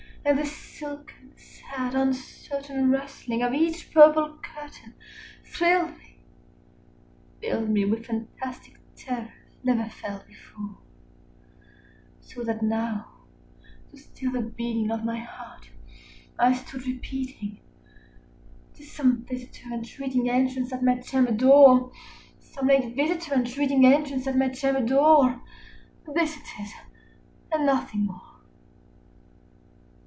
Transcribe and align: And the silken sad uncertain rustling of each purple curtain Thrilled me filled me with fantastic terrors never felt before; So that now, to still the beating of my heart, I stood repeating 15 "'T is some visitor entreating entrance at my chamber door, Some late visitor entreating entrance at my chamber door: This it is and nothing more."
And 0.23 0.37
the 0.37 0.45
silken 0.45 1.33
sad 1.35 1.95
uncertain 1.95 2.91
rustling 2.91 3.41
of 3.41 3.55
each 3.55 3.91
purple 3.91 4.37
curtain 4.43 4.93
Thrilled 5.43 5.97
me 5.97 6.19
filled 7.49 7.69
me 7.69 7.85
with 7.85 8.05
fantastic 8.05 8.77
terrors 8.95 9.31
never 9.63 9.89
felt 9.89 10.27
before; 10.27 10.77
So 12.19 12.43
that 12.43 12.61
now, 12.61 13.07
to 13.89 13.97
still 13.97 14.33
the 14.33 14.41
beating 14.43 14.91
of 14.91 15.03
my 15.03 15.17
heart, 15.17 15.71
I 16.37 16.53
stood 16.53 16.85
repeating 16.85 17.57
15 17.57 17.59
"'T 18.75 18.83
is 18.83 18.91
some 18.91 19.25
visitor 19.25 19.69
entreating 19.73 20.29
entrance 20.29 20.71
at 20.71 20.83
my 20.83 20.99
chamber 20.99 21.31
door, 21.31 21.91
Some 22.39 22.67
late 22.67 22.95
visitor 22.95 23.33
entreating 23.33 23.87
entrance 23.87 24.27
at 24.27 24.37
my 24.37 24.49
chamber 24.49 24.85
door: 24.85 25.41
This 26.13 26.37
it 26.37 26.61
is 26.61 26.71
and 27.51 27.65
nothing 27.65 28.05
more." 28.05 28.21